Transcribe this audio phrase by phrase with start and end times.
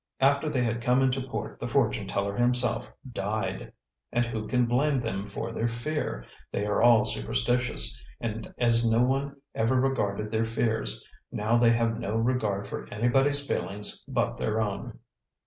[0.19, 3.71] After they had come into port, the fortune teller himself died.
[4.11, 6.25] And who can blame them for their fear?
[6.51, 11.99] They are all superstitious; and as no one ever regarded their fears, now they have
[11.99, 14.97] no regard for anybody's feelings but their own."